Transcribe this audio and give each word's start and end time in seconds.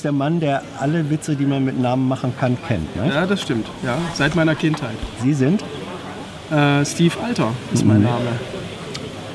Das 0.00 0.04
ist 0.06 0.12
der 0.16 0.18
Mann, 0.18 0.40
der 0.40 0.62
alle 0.80 1.10
Witze, 1.10 1.36
die 1.36 1.44
man 1.44 1.62
mit 1.62 1.78
Namen 1.78 2.08
machen 2.08 2.32
kann, 2.40 2.56
kennt. 2.66 2.96
Ne? 2.96 3.12
Ja, 3.12 3.26
das 3.26 3.42
stimmt. 3.42 3.66
Ja, 3.84 3.98
seit 4.14 4.34
meiner 4.34 4.54
Kindheit. 4.54 4.96
Sie 5.22 5.34
sind? 5.34 5.62
Äh, 6.50 6.86
Steve 6.86 7.12
Alter 7.22 7.52
ist 7.74 7.84
mein 7.84 7.98
Mhm. 7.98 8.04
Name. 8.04 8.30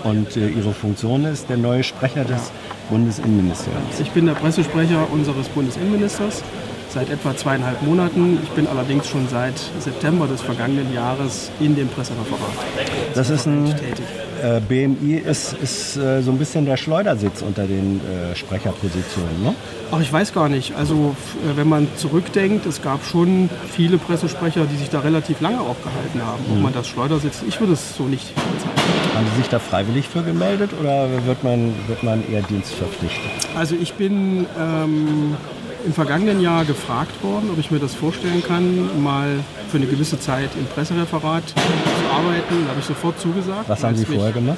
Und 0.05 0.35
äh, 0.35 0.47
Ihre 0.49 0.73
Funktion 0.73 1.23
ist 1.25 1.49
der 1.49 1.57
neue 1.57 1.83
Sprecher 1.83 2.23
des 2.25 2.51
Bundesinnenministeriums. 2.89 3.99
Ich 4.01 4.09
bin 4.09 4.25
der 4.25 4.33
Pressesprecher 4.33 5.05
unseres 5.11 5.49
Bundesinnenministers 5.49 6.41
seit 6.89 7.11
etwa 7.11 7.37
zweieinhalb 7.37 7.83
Monaten. 7.83 8.39
Ich 8.41 8.49
bin 8.49 8.65
allerdings 8.65 9.07
schon 9.07 9.27
seit 9.27 9.53
September 9.79 10.25
des 10.25 10.41
vergangenen 10.41 10.91
Jahres 10.95 11.51
in 11.59 11.75
dem 11.75 11.89
Pressereferat. 11.89 12.39
Das 13.13 13.29
ist 13.29 13.45
ein 13.45 13.65
tätig. 13.67 14.03
Äh, 14.45 14.59
BMI 14.59 15.15
ist, 15.15 15.53
ist 15.53 15.97
äh, 15.97 16.21
so 16.21 16.31
ein 16.31 16.37
bisschen 16.37 16.65
der 16.65 16.77
Schleudersitz 16.77 17.41
unter 17.41 17.65
den 17.65 17.99
äh, 17.99 18.35
Sprecherpositionen. 18.35 19.43
Ne? 19.43 19.55
Ach, 19.91 19.99
ich 19.99 20.11
weiß 20.11 20.33
gar 20.33 20.49
nicht. 20.49 20.75
Also 20.75 21.15
äh, 21.43 21.57
wenn 21.57 21.67
man 21.67 21.87
zurückdenkt, 21.95 22.65
es 22.65 22.81
gab 22.81 23.03
schon 23.03 23.49
viele 23.71 23.97
Pressesprecher, 23.97 24.65
die 24.65 24.77
sich 24.77 24.89
da 24.89 24.99
relativ 24.99 25.41
lange 25.41 25.59
aufgehalten 25.59 26.21
haben. 26.23 26.43
Ob 26.51 26.61
man 26.61 26.73
das 26.73 26.87
Schleudersitz, 26.87 27.41
ich 27.47 27.59
würde 27.59 27.73
es 27.73 27.95
so 27.95 28.03
nicht 28.03 28.35
bezeichnen. 28.35 29.15
Haben 29.15 29.27
Sie 29.31 29.41
sich 29.41 29.49
da 29.49 29.59
freiwillig 29.59 30.07
für 30.07 30.21
gemeldet 30.23 30.71
oder 30.79 31.07
wird 31.25 31.43
man, 31.43 31.73
wird 31.87 32.03
man 32.03 32.23
eher 32.29 32.41
dienstverpflichtet? 32.41 33.31
Also 33.55 33.75
ich 33.75 33.93
bin 33.93 34.45
ähm, 34.59 35.35
im 35.85 35.93
vergangenen 35.93 36.41
Jahr 36.41 36.65
gefragt 36.65 37.23
worden, 37.23 37.49
ob 37.51 37.59
ich 37.59 37.71
mir 37.71 37.79
das 37.79 37.93
vorstellen 37.93 38.43
kann, 38.45 39.01
mal 39.03 39.39
für 39.69 39.77
eine 39.77 39.85
gewisse 39.85 40.19
Zeit 40.19 40.49
im 40.57 40.65
Pressereferat 40.65 41.47
zu 41.47 41.55
arbeiten. 42.13 42.63
Da 42.63 42.69
habe 42.71 42.79
ich 42.79 42.85
sofort 42.85 43.19
zugesagt. 43.19 43.69
Was 43.69 43.83
haben 43.83 43.95
Sie 43.95 44.05
vorher 44.05 44.31
gemacht? 44.31 44.57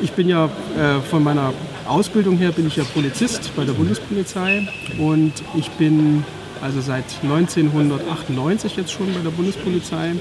Ich 0.00 0.12
bin 0.12 0.28
ja 0.28 0.46
äh, 0.46 1.00
von 1.10 1.22
meiner 1.22 1.52
Ausbildung 1.86 2.38
her 2.38 2.52
bin 2.52 2.66
ich 2.66 2.76
ja 2.76 2.84
Polizist 2.84 3.54
bei 3.56 3.64
der 3.64 3.72
Bundespolizei 3.72 4.66
und 4.98 5.32
ich 5.54 5.70
bin 5.72 6.24
also 6.62 6.80
seit 6.80 7.04
1998 7.22 8.76
jetzt 8.76 8.92
schon 8.92 9.12
bei 9.12 9.20
der 9.20 9.30
Bundespolizei 9.30 10.12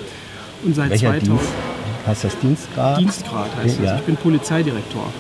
und 0.64 0.76
seit 0.76 0.90
Welcher 0.90 1.12
2000 1.12 1.30
Dienst? 1.30 1.54
Heißt 2.08 2.24
das 2.24 2.40
Dienstgrad? 2.40 3.00
Dienstgrad 3.00 3.56
heißt 3.56 3.80
Ja. 3.80 3.92
das. 3.92 4.00
Ich 4.02 4.06
bin 4.06 4.16
Polizeidirektor. 4.18 5.14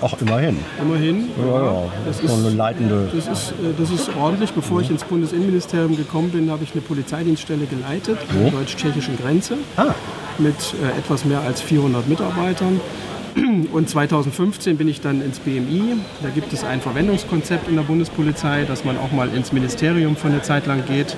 Auch 0.00 0.20
immerhin. 0.20 0.58
Immerhin. 0.80 1.28
Ja, 1.38 1.64
ja. 1.64 1.82
Das 2.06 2.20
Das 2.20 2.30
ist 2.32 2.46
eine 2.46 2.54
leitende. 2.54 3.08
Das 3.14 3.26
ist, 3.26 3.50
äh, 3.52 3.54
das 3.78 3.90
ist 3.90 4.10
ordentlich. 4.16 4.52
Bevor 4.52 4.80
ich 4.80 4.90
ins 4.90 5.04
Bundesinnenministerium 5.04 5.96
gekommen 5.96 6.30
bin, 6.30 6.50
habe 6.50 6.64
ich 6.64 6.72
eine 6.72 6.82
Polizeidienststelle 6.82 7.66
geleitet 7.66 8.18
an 8.30 8.42
der 8.42 8.50
deutsch-tschechischen 8.52 9.16
Grenze 9.18 9.54
Ah, 9.76 9.94
mit 10.38 10.54
äh, 10.82 10.98
etwas 10.98 11.24
mehr 11.24 11.40
als 11.40 11.60
400 11.60 12.08
Mitarbeitern. 12.08 12.80
Und 13.72 13.90
2015 13.90 14.78
bin 14.78 14.88
ich 14.88 15.02
dann 15.02 15.20
ins 15.20 15.40
BMI. 15.40 15.96
Da 16.22 16.30
gibt 16.30 16.54
es 16.54 16.64
ein 16.64 16.80
Verwendungskonzept 16.80 17.68
in 17.68 17.76
der 17.76 17.82
Bundespolizei, 17.82 18.64
dass 18.64 18.84
man 18.86 18.96
auch 18.96 19.12
mal 19.12 19.28
ins 19.28 19.52
Ministerium 19.52 20.16
für 20.16 20.28
eine 20.28 20.40
Zeit 20.40 20.64
lang 20.66 20.84
geht 20.86 21.14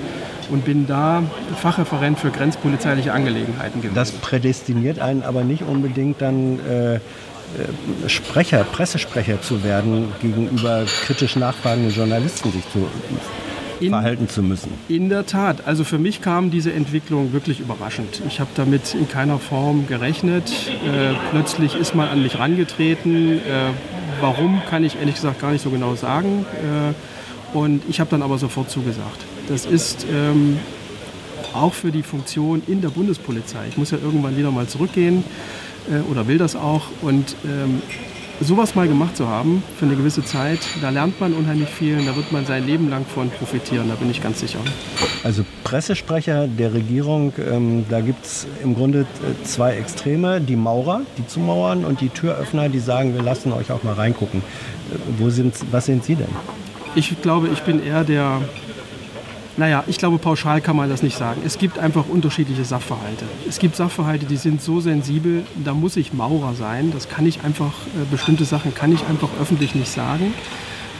und 0.49 0.65
bin 0.65 0.85
da 0.85 1.23
Fachreferent 1.61 2.19
für 2.19 2.29
grenzpolizeiliche 2.29 3.13
Angelegenheiten 3.13 3.81
gewesen. 3.81 3.95
das 3.95 4.11
prädestiniert 4.11 4.99
einen 4.99 5.23
aber 5.23 5.43
nicht 5.43 5.63
unbedingt 5.63 6.21
dann 6.21 6.59
äh, 6.67 6.99
Sprecher, 8.07 8.63
Pressesprecher 8.63 9.41
zu 9.41 9.63
werden, 9.63 10.11
gegenüber 10.21 10.85
kritisch 11.05 11.35
nachfragenden 11.35 11.93
Journalisten 11.93 12.51
sich 12.51 12.63
zu 12.71 12.87
In- 13.79 13.89
verhalten 13.89 14.27
zu 14.29 14.43
müssen. 14.43 14.71
In 14.87 15.09
der 15.09 15.25
Tat. 15.25 15.65
Also 15.65 15.83
für 15.83 15.97
mich 15.99 16.21
kam 16.21 16.51
diese 16.51 16.73
Entwicklung 16.73 17.33
wirklich 17.33 17.59
überraschend. 17.59 18.21
Ich 18.27 18.39
habe 18.39 18.49
damit 18.55 18.93
in 18.93 19.07
keiner 19.07 19.39
Form 19.39 19.87
gerechnet. 19.87 20.49
Äh, 20.85 21.13
plötzlich 21.31 21.75
ist 21.75 21.95
man 21.95 22.07
an 22.09 22.21
mich 22.21 22.37
rangetreten. 22.37 23.39
Äh, 23.39 23.41
warum, 24.21 24.61
kann 24.69 24.83
ich 24.83 24.97
ehrlich 24.99 25.15
gesagt 25.15 25.39
gar 25.41 25.51
nicht 25.51 25.63
so 25.63 25.69
genau 25.69 25.95
sagen. 25.95 26.45
Äh, 27.53 27.57
und 27.57 27.81
ich 27.89 27.99
habe 27.99 28.09
dann 28.11 28.21
aber 28.21 28.37
sofort 28.37 28.69
zugesagt. 28.69 29.21
Das 29.47 29.65
ist 29.65 30.05
ähm, 30.13 30.59
auch 31.53 31.73
für 31.73 31.91
die 31.91 32.03
Funktion 32.03 32.61
in 32.67 32.81
der 32.81 32.89
Bundespolizei. 32.89 33.65
Ich 33.69 33.77
muss 33.77 33.89
ja 33.91 33.97
irgendwann 33.97 34.37
wieder 34.37 34.51
mal 34.51 34.67
zurückgehen 34.67 35.23
äh, 35.89 36.09
oder 36.11 36.27
will 36.27 36.37
das 36.37 36.55
auch. 36.55 36.83
Und 37.01 37.35
ähm, 37.45 37.81
sowas 38.41 38.75
mal 38.75 38.87
gemacht 38.87 39.17
zu 39.17 39.27
haben 39.27 39.63
für 39.77 39.85
eine 39.85 39.95
gewisse 39.95 40.23
Zeit, 40.23 40.59
da 40.81 40.89
lernt 40.89 41.19
man 41.19 41.33
unheimlich 41.33 41.69
viel 41.69 41.97
und 41.97 42.05
da 42.05 42.15
wird 42.15 42.31
man 42.31 42.45
sein 42.45 42.65
Leben 42.65 42.89
lang 42.89 43.05
von 43.05 43.29
profitieren, 43.29 43.89
da 43.89 43.95
bin 43.95 44.09
ich 44.09 44.21
ganz 44.21 44.39
sicher. 44.39 44.59
Also 45.23 45.43
Pressesprecher 45.63 46.47
der 46.47 46.73
Regierung, 46.73 47.33
ähm, 47.37 47.85
da 47.89 48.01
gibt 48.01 48.25
es 48.25 48.47
im 48.63 48.75
Grunde 48.75 49.01
äh, 49.01 49.43
zwei 49.43 49.75
Extreme, 49.75 50.39
die 50.39 50.55
Maurer, 50.55 51.01
die 51.17 51.27
zumauern 51.27 51.83
und 51.83 52.01
die 52.01 52.09
Türöffner, 52.09 52.69
die 52.69 52.79
sagen, 52.79 53.13
wir 53.13 53.21
lassen 53.21 53.51
euch 53.51 53.71
auch 53.71 53.83
mal 53.83 53.93
reingucken. 53.93 54.39
Äh, 54.39 54.95
wo 55.17 55.29
sind, 55.29 55.55
was 55.71 55.85
sind 55.85 56.05
Sie 56.05 56.15
denn? 56.15 56.29
Ich 56.95 57.21
glaube, 57.21 57.49
ich 57.49 57.61
bin 57.61 57.85
eher 57.85 58.03
der, 58.03 58.41
naja, 59.57 59.83
ich 59.87 59.97
glaube, 59.97 60.17
pauschal 60.17 60.61
kann 60.61 60.75
man 60.75 60.89
das 60.89 61.03
nicht 61.03 61.17
sagen. 61.17 61.41
Es 61.45 61.57
gibt 61.57 61.79
einfach 61.79 62.07
unterschiedliche 62.07 62.63
Sachverhalte. 62.63 63.25
Es 63.47 63.59
gibt 63.59 63.75
Sachverhalte, 63.75 64.25
die 64.25 64.37
sind 64.37 64.61
so 64.61 64.79
sensibel, 64.79 65.43
da 65.63 65.73
muss 65.73 65.97
ich 65.97 66.13
Maurer 66.13 66.53
sein. 66.53 66.91
Das 66.91 67.09
kann 67.09 67.25
ich 67.25 67.43
einfach, 67.43 67.73
äh, 67.87 68.05
bestimmte 68.09 68.45
Sachen 68.45 68.73
kann 68.73 68.93
ich 68.93 69.05
einfach 69.07 69.29
öffentlich 69.39 69.75
nicht 69.75 69.91
sagen, 69.91 70.33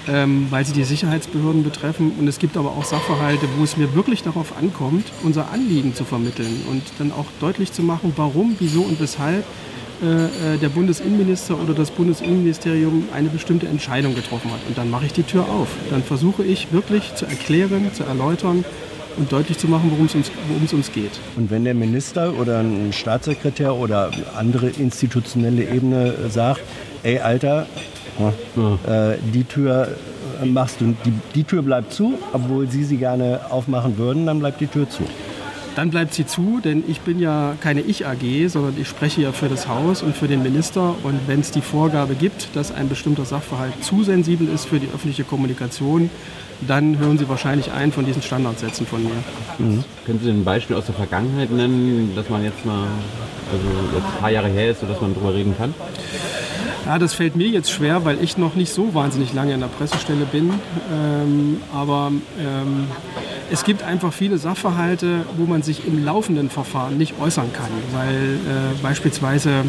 ähm, 0.08 0.48
weil 0.50 0.66
sie 0.66 0.74
die 0.74 0.84
Sicherheitsbehörden 0.84 1.64
betreffen. 1.64 2.14
Und 2.20 2.28
es 2.28 2.40
gibt 2.40 2.58
aber 2.58 2.72
auch 2.72 2.84
Sachverhalte, 2.84 3.48
wo 3.58 3.64
es 3.64 3.78
mir 3.78 3.96
wirklich 3.96 4.24
darauf 4.24 4.58
ankommt, 4.58 5.06
unser 5.24 5.52
Anliegen 5.52 5.96
zu 5.96 6.04
vermitteln 6.04 6.64
und 6.70 6.84
dann 6.98 7.12
auch 7.12 7.28
deutlich 7.40 7.72
zu 7.72 7.84
machen, 7.84 8.14
warum, 8.16 8.56
wieso 8.60 8.82
und 8.82 9.00
weshalb 9.00 9.46
äh, 10.02 10.54
äh, 10.54 10.58
der 10.58 10.70
Bundesinnenminister 10.70 11.62
oder 11.62 11.74
das 11.74 11.92
Bundesinnenministerium 11.92 13.10
eine 13.14 13.28
bestimmte 13.30 13.68
Entscheidung 13.68 14.16
getroffen 14.16 14.50
hat. 14.52 14.60
Und 14.68 14.78
dann 14.78 14.90
mache 14.90 15.06
ich 15.06 15.14
die 15.14 15.24
Tür 15.24 15.44
auf. 15.44 15.68
Dann 15.90 16.04
versuche 16.04 16.44
ich 16.44 16.72
wirklich 16.72 17.16
zu 17.16 17.26
erklären, 17.26 17.92
zu 17.94 18.04
erläutern 18.04 18.64
und 19.18 19.32
deutlich 19.32 19.58
zu 19.58 19.68
machen, 19.68 19.92
worum 19.92 20.06
es 20.06 20.16
uns, 20.16 20.32
uns 20.74 20.92
geht. 20.94 21.12
Und 21.36 21.52
wenn 21.52 21.66
der 21.66 21.74
Minister 21.74 22.34
oder 22.40 22.60
ein 22.60 22.94
Staatssekretär 22.94 23.76
oder 23.76 24.12
andere 24.38 24.70
institutionelle 24.70 25.64
Ebene 25.64 26.14
sagt, 26.30 26.62
ey 27.04 27.20
Alter, 27.20 27.68
äh, 28.20 29.18
die 29.34 29.44
Tür 29.44 29.90
äh, 30.42 30.46
machst 30.46 30.80
du, 30.80 30.96
die, 31.06 31.14
die 31.36 31.44
Tür 31.44 31.62
bleibt 31.62 31.92
zu, 31.94 32.18
obwohl 32.32 32.70
Sie 32.70 32.84
sie 32.84 32.98
gerne 32.98 33.42
aufmachen 33.50 33.98
würden, 33.98 34.26
dann 34.26 34.40
bleibt 34.40 34.62
die 34.62 34.68
Tür 34.68 34.90
zu. 34.90 35.04
Dann 35.76 35.92
bleibt 35.92 36.14
sie 36.14 36.26
zu, 36.26 36.60
denn 36.64 36.84
ich 36.88 37.02
bin 37.02 37.20
ja 37.20 37.56
keine 37.62 37.82
Ich-AG, 37.82 38.50
sondern 38.50 38.76
ich 38.80 38.88
spreche 38.88 39.22
ja 39.22 39.32
für 39.32 39.48
das 39.48 39.68
Haus 39.68 40.02
und 40.02 40.16
für 40.16 40.28
den 40.28 40.44
Minister. 40.44 40.96
Und 41.04 41.20
wenn 41.28 41.40
es 41.40 41.52
die 41.52 41.62
Vorgabe 41.62 42.16
gibt, 42.16 42.56
dass 42.56 42.72
ein 42.72 42.90
bestimmter 42.90 43.26
Sachverhalt 43.26 43.84
zu 43.84 44.04
sensibel 44.04 44.48
ist 44.50 44.66
für 44.66 44.80
die 44.80 44.88
öffentliche 44.88 45.24
Kommunikation, 45.24 46.10
dann 46.68 46.98
hören 46.98 47.18
Sie 47.18 47.30
wahrscheinlich 47.30 47.72
einen 47.72 47.92
von 47.92 48.06
diesen 48.06 48.22
Standardsätzen 48.22 48.86
von 48.86 49.04
mir. 49.04 49.12
Können 49.58 50.20
Sie 50.20 50.26
denn 50.26 50.42
ein 50.42 50.44
Beispiel 50.44 50.76
aus 50.76 50.86
der 50.86 50.96
Vergangenheit 50.96 51.52
nennen, 51.52 52.12
dass 52.16 52.30
man 52.30 52.44
jetzt 52.44 52.66
mal, 52.66 52.88
also 53.52 53.66
jetzt 53.96 54.06
ein 54.06 54.20
paar 54.20 54.32
Jahre 54.32 54.50
her 54.50 54.72
ist, 54.72 54.82
sodass 54.82 55.00
man 55.00 55.14
drüber 55.14 55.34
reden 55.34 55.56
kann? 55.58 55.74
Ja, 56.86 56.98
das 56.98 57.14
fällt 57.14 57.36
mir 57.36 57.48
jetzt 57.48 57.72
schwer, 57.72 58.04
weil 58.04 58.22
ich 58.22 58.38
noch 58.38 58.56
nicht 58.56 58.74
so 58.74 58.94
wahnsinnig 58.94 59.34
lange 59.34 59.54
in 59.54 59.60
der 59.60 59.68
Pressestelle 59.68 60.26
bin. 60.26 60.52
Ähm, 60.92 61.62
aber 61.74 62.12
ähm, 62.40 62.88
es 63.52 63.64
gibt 63.64 63.84
einfach 63.84 64.14
viele 64.14 64.38
Sachverhalte, 64.38 65.26
wo 65.38 65.46
man 65.46 65.64
sich 65.64 65.86
im 65.88 66.04
laufenden 66.04 66.50
Verfahren 66.50 66.98
nicht 66.98 67.20
äußern 67.20 67.52
kann, 67.52 67.72
weil 67.92 68.36
äh, 68.36 68.82
beispielsweise 68.82 69.66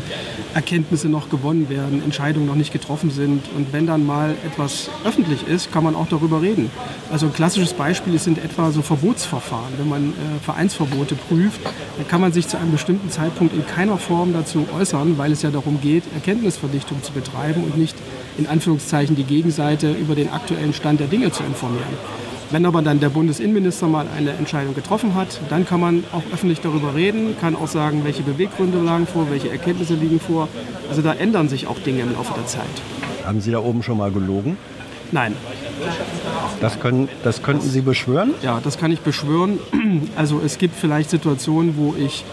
Erkenntnisse 0.55 1.09
noch 1.09 1.31
gewonnen 1.31 1.69
werden, 1.71 2.03
Entscheidungen 2.03 2.47
noch 2.47 2.57
nicht 2.57 2.73
getroffen 2.73 3.11
sind. 3.11 3.43
Und 3.57 3.73
wenn 3.73 3.87
dann 3.87 4.05
mal 4.05 4.35
etwas 4.47 4.91
öffentlich 5.05 5.47
ist, 5.47 5.73
kann 5.73 5.85
man 5.85 5.95
auch 5.95 6.09
darüber 6.09 6.43
reden. 6.43 6.71
Also 7.11 7.27
ein 7.27 7.33
klassisches 7.33 7.73
Beispiel 7.73 8.19
sind 8.19 8.39
etwa 8.39 8.71
so 8.71 8.83
Verbotsverfahren. 8.83 9.73
Wenn 9.79 9.89
man 9.89 10.09
äh, 10.11 10.45
Vereinsverbote 10.45 11.15
prüft, 11.15 11.61
dann 11.65 12.07
kann 12.07 12.21
man 12.21 12.33
sich 12.33 12.49
zu 12.49 12.59
einem 12.59 12.73
bestimmten 12.73 13.11
Zeitpunkt 13.11 13.55
in 13.55 13.67
keiner 13.67 13.97
Form 13.97 14.33
dazu 14.33 14.67
äußern, 14.75 15.17
weil 15.17 15.33
es 15.33 15.43
ja 15.43 15.51
darum 15.51 15.81
geht, 15.81 16.05
Erkenntnisverdichtung 16.15 17.03
zu 17.03 17.13
betreiben 17.13 17.65
und 17.65 17.79
nicht 17.79 17.97
in 18.37 18.47
Anführungszeichen 18.47 19.17
die 19.17 19.25
Gegenseite 19.25 19.93
über 19.93 20.15
den 20.15 20.31
aktuellen 20.31 20.73
Stand 20.75 21.01
der 21.01 21.07
Dinge 21.07 21.33
zu 21.33 21.43
informieren. 21.43 22.20
Wenn 22.51 22.67
aber 22.67 22.83
dann 22.83 22.99
der 22.99 23.11
Bundesinnenminister 23.11 23.87
mal 23.87 24.07
eine 24.17 24.33
Entscheidung 24.33 24.75
getroffen 24.75 25.15
hat, 25.15 25.41
dann 25.51 25.65
kann 25.65 25.79
man 25.81 26.03
auch 26.13 26.23
öffentlich 26.33 26.61
darüber 26.61 26.95
reden, 26.97 27.37
kann 27.41 27.55
auch 27.55 27.69
sagen, 27.69 28.03
welche 28.05 28.23
Beweggründe 28.23 28.79
lagen 28.81 29.07
vor, 29.07 29.31
welche 29.31 29.51
Erkenntnisse 29.51 29.95
liegen 29.95 30.19
vor. 30.19 30.49
Also 30.89 31.01
da 31.03 31.13
ändern 31.13 31.49
sich 31.49 31.69
auch 31.69 31.79
Dinge 31.79 32.01
im 32.03 32.13
Laufe 32.13 32.35
der 32.35 32.47
Zeit. 32.47 32.65
Haben 33.25 33.41
Sie 33.41 33.53
da 33.53 33.61
oben 33.61 33.83
schon 33.85 33.99
mal 33.99 34.11
gelogen? 34.11 34.57
Nein, 35.13 35.35
Das, 36.61 36.79
können, 36.81 37.09
das 37.25 37.43
könnten 37.43 37.69
Sie 37.69 37.81
beschwören? 37.81 38.33
ja, 38.43 38.61
das 38.63 38.79
kann 38.79 38.93
ich 38.93 39.01
beschwören. 39.01 39.59
Also 40.17 40.41
es 40.45 40.59
gibt 40.59 40.77
vielleicht 40.77 41.11
Situationen, 41.11 41.77
wo 41.77 41.95
ich 41.99 42.25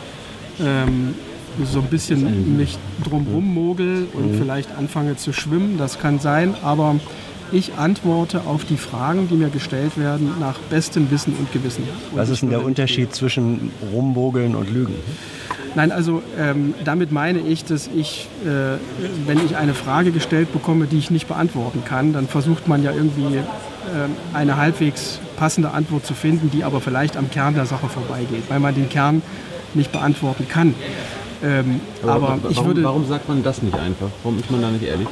ähm, 0.59 1.13
so 1.63 1.79
ein 1.79 1.85
bisschen 1.87 2.55
mich 2.57 2.77
drumrum 3.03 3.51
mogel 3.53 4.07
und 4.13 4.35
vielleicht 4.35 4.69
anfange 4.77 5.15
zu 5.15 5.33
schwimmen. 5.33 5.77
Das 5.77 5.99
kann 5.99 6.19
sein, 6.19 6.55
aber 6.63 6.95
ich 7.51 7.75
antworte 7.75 8.41
auf 8.45 8.65
die 8.65 8.77
Fragen, 8.77 9.27
die 9.29 9.35
mir 9.35 9.49
gestellt 9.49 9.97
werden, 9.97 10.33
nach 10.39 10.57
bestem 10.69 11.09
Wissen 11.11 11.33
und 11.37 11.51
Gewissen. 11.51 11.83
Und 12.11 12.17
Was 12.17 12.29
ist 12.29 12.41
denn 12.41 12.49
der 12.49 12.63
Unterschied 12.63 13.13
zwischen 13.13 13.71
Rumbogeln 13.93 14.55
und 14.55 14.71
Lügen? 14.71 14.95
Nein, 15.75 15.91
also 15.91 16.23
ähm, 16.39 16.73
damit 16.83 17.11
meine 17.11 17.39
ich, 17.39 17.63
dass 17.63 17.87
ich, 17.95 18.27
äh, 18.43 18.77
wenn 19.27 19.45
ich 19.45 19.57
eine 19.57 19.73
Frage 19.73 20.11
gestellt 20.11 20.51
bekomme, 20.51 20.87
die 20.87 20.97
ich 20.97 21.11
nicht 21.11 21.27
beantworten 21.27 21.83
kann, 21.85 22.13
dann 22.13 22.27
versucht 22.27 22.67
man 22.67 22.83
ja 22.83 22.91
irgendwie 22.91 23.37
äh, 23.37 23.41
eine 24.33 24.57
halbwegs 24.57 25.19
passende 25.35 25.71
Antwort 25.71 26.05
zu 26.05 26.15
finden, 26.15 26.49
die 26.51 26.63
aber 26.63 26.81
vielleicht 26.81 27.15
am 27.15 27.29
Kern 27.29 27.53
der 27.53 27.65
Sache 27.65 27.87
vorbeigeht, 27.87 28.43
weil 28.49 28.59
man 28.59 28.73
den 28.73 28.89
Kern 28.89 29.21
nicht 29.75 29.91
beantworten 29.91 30.47
kann. 30.47 30.73
Ähm, 31.43 31.79
aber, 32.01 32.13
aber 32.13 32.21
warum, 32.27 32.51
ich 32.51 32.65
würde, 32.65 32.83
warum 32.83 33.07
sagt 33.07 33.29
man 33.29 33.43
das 33.43 33.61
nicht 33.61 33.77
einfach? 33.77 34.07
Warum 34.23 34.39
ist 34.39 34.49
man 34.49 34.61
da 34.61 34.71
nicht 34.71 34.83
ehrlich? 34.83 35.07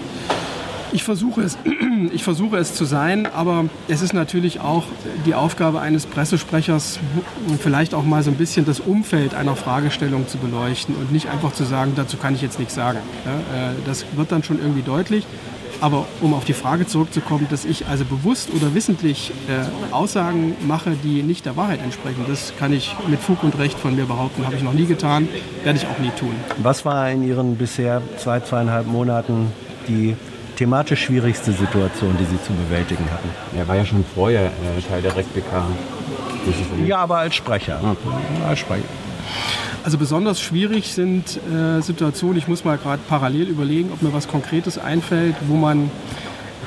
Ich 0.95 1.03
versuche 1.03 1.41
es, 1.41 1.57
ich 2.13 2.23
versuche 2.23 2.55
es 2.55 2.73
zu 2.73 2.85
sein, 2.85 3.25
aber 3.25 3.65
es 3.89 4.01
ist 4.01 4.13
natürlich 4.13 4.61
auch 4.61 4.85
die 5.25 5.35
Aufgabe 5.35 5.81
eines 5.81 6.05
Pressesprechers, 6.05 6.99
vielleicht 7.59 7.93
auch 7.93 8.05
mal 8.05 8.23
so 8.23 8.31
ein 8.31 8.37
bisschen 8.37 8.65
das 8.65 8.79
Umfeld 8.79 9.35
einer 9.35 9.57
Fragestellung 9.57 10.25
zu 10.29 10.37
beleuchten 10.37 10.95
und 10.95 11.11
nicht 11.11 11.27
einfach 11.27 11.51
zu 11.51 11.65
sagen, 11.65 11.91
dazu 11.97 12.15
kann 12.15 12.33
ich 12.33 12.41
jetzt 12.41 12.59
nichts 12.59 12.75
sagen. 12.75 12.99
Äh, 13.25 13.73
das 13.85 14.05
wird 14.15 14.31
dann 14.31 14.41
schon 14.43 14.57
irgendwie 14.57 14.83
deutlich. 14.83 15.25
Aber 15.81 16.05
um 16.21 16.33
auf 16.33 16.45
die 16.45 16.53
Frage 16.53 16.87
zurückzukommen, 16.87 17.47
dass 17.49 17.65
ich 17.65 17.87
also 17.87 18.05
bewusst 18.05 18.51
oder 18.55 18.73
wissentlich 18.73 19.31
äh, 19.49 19.93
Aussagen 19.93 20.55
mache, 20.65 20.91
die 21.03 21.23
nicht 21.23 21.45
der 21.45 21.57
Wahrheit 21.57 21.81
entsprechen, 21.83 22.23
das 22.25 22.53
kann 22.57 22.71
ich 22.71 22.95
mit 23.09 23.19
Fug 23.19 23.43
und 23.43 23.59
Recht 23.59 23.77
von 23.77 23.97
mir 23.97 24.05
behaupten. 24.05 24.45
Habe 24.45 24.55
ich 24.55 24.63
noch 24.63 24.71
nie 24.71 24.85
getan, 24.85 25.27
werde 25.65 25.77
ich 25.77 25.87
auch 25.87 25.99
nie 25.99 26.11
tun. 26.17 26.33
Was 26.59 26.85
war 26.85 27.11
in 27.11 27.27
Ihren 27.27 27.57
bisher 27.57 28.01
zwei, 28.15 28.39
zweieinhalb 28.39 28.87
Monaten 28.87 29.51
die 29.89 30.15
thematisch 30.55 31.05
schwierigste 31.05 31.51
Situation, 31.51 32.15
die 32.19 32.25
Sie 32.25 32.41
zu 32.41 32.53
bewältigen 32.53 33.05
hatten? 33.11 33.29
Er 33.57 33.67
war 33.67 33.75
ja 33.75 33.85
schon 33.85 34.03
vorher 34.15 34.45
äh, 34.45 34.81
Teil 34.89 35.01
der 35.01 35.15
REC-PK. 35.15 35.65
Ja, 36.85 36.97
aber 36.97 37.17
als 37.17 37.35
Sprecher. 37.35 37.79
Okay. 37.83 38.45
Als 38.47 38.59
Sprecher. 38.59 38.83
Also 39.83 39.97
besonders 39.97 40.41
schwierig 40.41 40.93
sind 40.93 41.39
äh, 41.51 41.81
Situationen, 41.81 42.37
ich 42.37 42.47
muss 42.47 42.63
mal 42.63 42.77
gerade 42.77 43.01
parallel 43.07 43.47
überlegen, 43.47 43.91
ob 43.91 44.01
mir 44.01 44.13
was 44.13 44.27
Konkretes 44.27 44.77
einfällt, 44.77 45.35
wo 45.47 45.55
man 45.55 45.91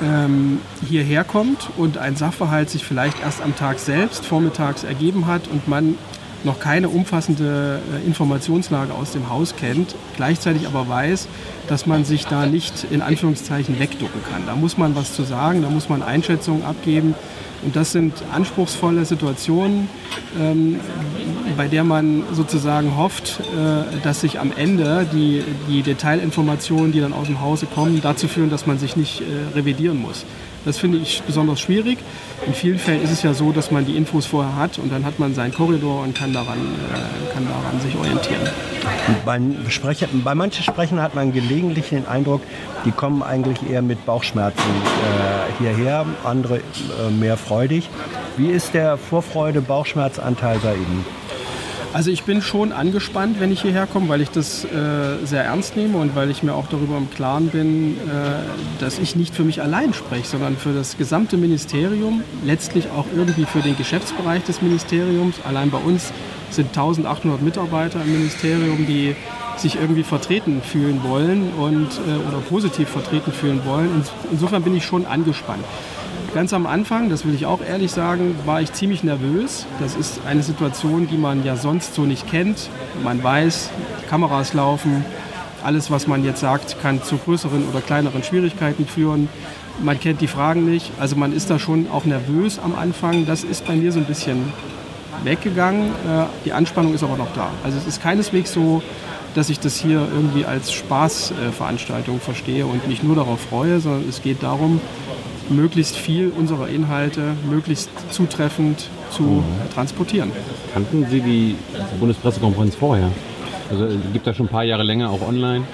ähm, 0.03 0.61
hierher 0.89 1.25
kommt 1.25 1.69
und 1.77 1.99
ein 1.99 2.15
Sachverhalt 2.15 2.71
sich 2.71 2.85
vielleicht 2.85 3.21
erst 3.21 3.43
am 3.43 3.57
Tag 3.57 3.81
selbst 3.81 4.25
vormittags 4.25 4.85
ergeben 4.85 5.27
hat 5.27 5.49
und 5.49 5.67
man 5.67 5.97
noch 6.45 6.61
keine 6.61 6.89
umfassende 6.89 7.81
äh, 7.93 8.07
Informationslage 8.07 8.93
aus 8.93 9.13
dem 9.13 9.29
Haus 9.29 9.57
kennt, 9.57 9.95
gleichzeitig 10.17 10.67
aber 10.67 10.89
weiß, 10.89 11.29
dass 11.67 11.87
man 11.87 12.05
sich 12.05 12.27
da 12.27 12.47
nicht 12.47 12.87
in 12.91 13.03
Anführungszeichen 13.03 13.79
wegducken 13.79 14.23
kann. 14.31 14.43
Da 14.47 14.55
muss 14.55 14.79
man 14.79 14.95
was 14.95 15.15
zu 15.15 15.25
sagen, 15.25 15.63
da 15.63 15.71
muss 15.71 15.89
man 15.89 16.03
Einschätzungen 16.03 16.65
abgeben. 16.65 17.15
Und 17.63 17.75
das 17.75 17.91
sind 17.91 18.15
anspruchsvolle 18.33 19.05
Situationen, 19.05 19.89
ähm, 20.39 20.79
bei 21.57 21.67
der 21.67 21.83
man 21.83 22.23
sozusagen 22.33 22.97
hofft, 22.97 23.41
äh, 23.41 24.01
dass 24.05 24.21
sich 24.21 24.39
am 24.39 24.53
Ende 24.57 25.07
die, 25.13 25.43
die 25.69 25.83
Detailinformationen, 25.83 26.93
die 26.93 27.01
dann 27.01 27.13
aus 27.13 27.27
dem 27.27 27.41
Hause 27.41 27.67
kommen, 27.67 28.01
dazu 28.01 28.29
führen, 28.29 28.49
dass 28.49 28.67
man 28.67 28.79
sich 28.79 28.95
nicht 28.95 29.23
äh, 29.23 29.57
revidieren 29.57 30.01
muss. 30.01 30.25
Das 30.65 30.79
finde 30.79 30.99
ich 30.99 31.23
besonders 31.23 31.61
schwierig. 31.61 31.99
In 32.47 32.55
vielen 32.55 32.79
Fällen 32.79 33.03
ist 33.03 33.11
es 33.11 33.23
ja 33.23 33.35
so, 33.35 33.53
dass 33.53 33.71
man 33.71 33.87
die 33.87 33.97
Infos 33.97 34.27
vorher 34.27 34.57
hat 34.57 34.79
und 34.79 34.93
dann 34.93 35.05
hat 35.05 35.19
man 35.19 35.35
seinen 35.35 35.53
Korridor 35.53 36.03
und 36.03 36.15
kann 36.15 36.33
daran, 36.33 36.59
äh, 36.59 37.35
kann 37.35 37.47
daran 37.47 37.81
sich 37.81 37.97
orientieren. 37.97 38.43
Beim 39.25 39.71
Sprecher, 39.71 40.09
bei 40.13 40.35
manchen 40.35 40.63
Sprechern 40.63 41.01
hat 41.01 41.15
man 41.15 41.33
gelegentlich 41.33 41.89
den 41.91 42.07
Eindruck, 42.07 42.43
die 42.85 42.91
kommen 42.91 43.23
eigentlich 43.23 43.69
eher 43.69 43.83
mit 43.83 44.05
Bauchschmerzen 44.05 44.59
äh, 44.61 45.63
hierher, 45.63 46.07
andere 46.25 46.59
äh, 46.59 47.11
mehr 47.11 47.37
freudig. 47.37 47.89
Wie 48.37 48.49
ist 48.49 48.75
der 48.75 48.99
Vorfreude-Bauchschmerzanteil 48.99 50.59
bei 50.59 50.75
Ihnen? 50.75 51.05
Also 51.95 52.11
ich 52.11 52.25
bin 52.25 52.43
schon 52.43 52.73
angespannt, 52.73 53.41
wenn 53.41 53.51
ich 53.51 53.63
hierher 53.63 53.87
komme, 53.87 54.11
weil 54.11 54.21
ich 54.21 54.29
das 54.29 54.63
äh, 54.65 54.69
sehr 55.25 55.45
ernst 55.45 55.75
nehme 55.75 55.97
und 55.97 56.15
weil 56.15 56.31
ich 56.31 56.43
mir 56.43 56.55
auch 56.55 56.67
darüber 56.69 56.99
im 56.99 57.11
Klaren 57.11 57.49
bin, 57.49 57.97
äh, 57.97 58.01
dass 58.79 58.99
ich 58.99 59.17
nicht 59.17 59.35
für 59.35 59.43
mich 59.43 59.63
allein 59.63 59.95
spreche, 59.95 60.27
sondern 60.27 60.59
für 60.59 60.75
das 60.75 60.99
gesamte 60.99 61.39
Ministerium, 61.39 62.23
letztlich 62.45 62.91
auch 62.91 63.07
irgendwie 63.17 63.47
für 63.47 63.61
den 63.61 63.77
Geschäftsbereich 63.77 64.45
des 64.45 64.61
Ministeriums. 64.61 65.37
Allein 65.47 65.71
bei 65.71 65.79
uns 65.79 66.13
sind 66.51 66.69
1800 66.69 67.41
Mitarbeiter 67.41 68.03
im 68.03 68.13
Ministerium, 68.13 68.87
die 68.87 69.17
sich 69.57 69.77
irgendwie 69.77 70.05
vertreten 70.05 70.61
fühlen 70.63 71.03
wollen 71.03 71.53
und, 71.55 71.89
äh, 71.89 72.29
oder 72.29 72.39
positiv 72.49 72.91
vertreten 72.91 73.33
fühlen 73.33 73.63
wollen. 73.65 74.05
Insofern 74.31 74.63
bin 74.63 74.77
ich 74.77 74.85
schon 74.85 75.07
angespannt. 75.07 75.65
Ganz 76.35 76.53
am 76.53 76.67
Anfang, 76.67 77.09
das 77.09 77.25
will 77.25 77.35
ich 77.35 77.47
auch 77.47 77.61
ehrlich 77.63 77.91
sagen, 77.91 78.37
war 78.45 78.61
ich 78.61 78.73
ziemlich 78.75 79.03
nervös. 79.03 79.65
Das 79.81 79.97
ist 79.97 80.21
eine 80.27 80.43
Situation, 80.43 81.09
die 81.09 81.17
man 81.17 81.43
ja 81.43 81.57
sonst 81.57 81.95
so 81.95 82.03
nicht 82.03 82.29
kennt. 82.29 82.69
Man 83.03 83.23
weiß, 83.23 83.71
Kameras 84.11 84.53
laufen, 84.53 85.07
alles, 85.65 85.91
was 85.91 86.07
man 86.07 86.25
jetzt 86.25 86.41
sagt, 86.41 86.81
kann 86.83 87.03
zu 87.03 87.17
größeren 87.17 87.67
oder 87.69 87.81
kleineren 87.81 88.23
Schwierigkeiten 88.23 88.87
führen. 88.87 89.31
Man 89.83 89.99
kennt 89.99 90.21
die 90.21 90.27
Fragen 90.27 90.67
nicht, 90.71 90.93
also 91.01 91.17
man 91.17 91.33
ist 91.33 91.49
da 91.49 91.59
schon 91.59 91.89
auch 91.91 92.05
nervös 92.05 92.59
am 92.59 92.75
Anfang. 92.75 93.25
Das 93.25 93.43
ist 93.43 93.67
bei 93.67 93.75
mir 93.75 93.91
so 93.91 93.99
ein 93.99 94.05
bisschen 94.05 94.53
weggegangen. 95.25 95.87
Äh, 95.87 96.25
die 96.45 96.53
Anspannung 96.53 96.93
ist 96.93 97.03
aber 97.03 97.17
noch 97.17 97.33
da. 97.35 97.49
Also 97.65 97.79
es 97.79 97.87
ist 97.87 98.03
keineswegs 98.03 98.53
so, 98.53 98.83
dass 99.35 99.49
ich 99.49 99.61
das 99.61 99.77
hier 99.77 100.07
irgendwie 100.15 100.45
als 100.45 100.73
Spaßveranstaltung 100.73 102.21
verstehe 102.21 102.67
und 102.67 102.87
mich 102.87 103.03
nur 103.03 103.17
darauf 103.17 103.41
freue, 103.41 103.81
sondern 103.81 104.09
es 104.09 104.23
geht 104.23 104.43
darum, 104.43 104.81
möglichst 105.51 105.97
viel 105.97 106.31
unserer 106.37 106.69
Inhalte 106.69 107.35
möglichst 107.49 107.91
zutreffend 108.11 108.89
zu 109.11 109.23
mhm. 109.23 109.45
transportieren. 109.75 110.31
Kannten 110.73 111.07
Sie 111.11 111.21
die 111.21 111.57
Bundespressekonferenz 111.99 112.75
vorher? 112.75 113.11
Also 113.71 113.89
gibt 114.13 114.27
da 114.27 114.35
schon 114.35 114.47
ein 114.47 114.51
paar 114.51 114.65
Jahre 114.65 114.83
länger 114.83 115.11
auch 115.11 115.27
online? 115.27 115.65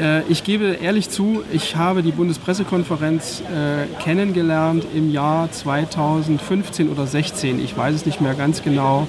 Äh, 0.00 0.22
ich 0.28 0.44
gebe 0.44 0.78
ehrlich 0.80 1.10
zu, 1.10 1.42
ich 1.52 1.76
habe 1.76 2.02
die 2.02 2.12
Bundespressekonferenz 2.12 3.42
äh, 3.42 4.02
kennengelernt 4.02 4.84
im 4.94 5.10
Jahr 5.10 5.50
2015 5.50 6.88
oder 6.88 7.06
16. 7.06 7.62
Ich 7.62 7.76
weiß 7.76 7.94
es 7.94 8.06
nicht 8.06 8.20
mehr 8.20 8.34
ganz 8.34 8.62
genau. 8.62 9.06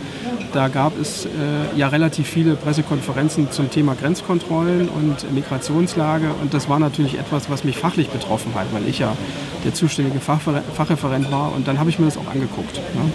Da 0.53 0.67
gab 0.67 0.99
es 0.99 1.25
äh, 1.25 1.29
ja 1.77 1.89
relativ 1.89 2.27
viele 2.27 2.55
Pressekonferenzen 2.55 3.51
zum 3.51 3.69
Thema 3.69 3.95
Grenzkontrollen 3.95 4.89
und 4.89 5.31
Migrationslage. 5.33 6.31
Und 6.41 6.53
das 6.53 6.69
war 6.69 6.79
natürlich 6.79 7.19
etwas, 7.19 7.49
was 7.49 7.63
mich 7.63 7.77
fachlich 7.77 8.09
betroffen 8.09 8.55
hat, 8.55 8.65
weil 8.73 8.87
ich 8.87 8.99
ja 8.99 9.15
der 9.63 9.73
zuständige 9.73 10.19
Fachreferent 10.19 11.31
war. 11.31 11.53
Und 11.53 11.67
dann 11.67 11.79
habe 11.79 11.89
ich 11.89 11.99
mir 11.99 12.05
das 12.05 12.17
auch 12.17 12.27
angeguckt. 12.31 12.77
Ne? 12.77 13.11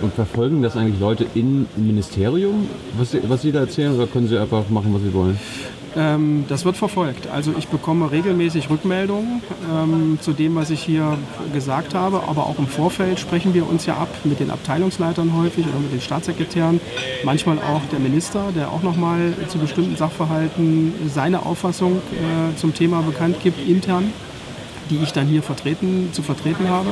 Und 0.00 0.12
verfolgen 0.14 0.62
das 0.62 0.76
eigentlich 0.76 1.00
Leute 1.00 1.26
im 1.34 1.66
Ministerium, 1.76 2.68
was 2.98 3.12
Sie, 3.12 3.20
was 3.26 3.42
Sie 3.42 3.52
da 3.52 3.60
erzählen, 3.60 3.94
oder 3.94 4.06
können 4.06 4.28
Sie 4.28 4.36
einfach 4.36 4.68
machen, 4.68 4.92
was 4.92 5.02
Sie 5.02 5.14
wollen? 5.14 5.38
Ähm, 5.96 6.44
das 6.48 6.64
wird 6.64 6.76
verfolgt. 6.76 7.28
Also 7.28 7.54
ich 7.56 7.68
bekomme 7.68 8.10
regelmäßig 8.10 8.68
Rückmeldungen 8.70 9.42
ähm, 9.72 10.18
zu 10.20 10.32
dem, 10.32 10.56
was 10.56 10.70
ich 10.70 10.82
hier 10.82 11.16
gesagt 11.52 11.94
habe, 11.94 12.22
aber 12.26 12.46
auch 12.46 12.58
im 12.58 12.66
Vorfeld 12.66 13.20
sprechen 13.20 13.54
wir 13.54 13.68
uns 13.68 13.86
ja 13.86 13.96
ab 13.96 14.08
mit 14.24 14.40
den 14.40 14.50
Abteilungsleitern 14.50 15.36
häufig 15.36 15.66
oder 15.66 15.78
mit 15.78 15.92
den 15.92 16.00
Staatssekretären, 16.00 16.80
manchmal 17.24 17.58
auch 17.58 17.82
der 17.92 18.00
Minister, 18.00 18.50
der 18.56 18.70
auch 18.70 18.82
nochmal 18.82 19.34
zu 19.48 19.58
bestimmten 19.58 19.96
Sachverhalten 19.96 20.92
seine 21.06 21.46
Auffassung 21.46 21.96
äh, 21.96 22.56
zum 22.56 22.74
Thema 22.74 23.02
bekannt 23.02 23.36
gibt, 23.42 23.66
intern, 23.68 24.12
die 24.90 24.98
ich 25.02 25.12
dann 25.12 25.26
hier 25.26 25.42
vertreten, 25.42 26.10
zu 26.12 26.22
vertreten 26.22 26.68
habe. 26.68 26.90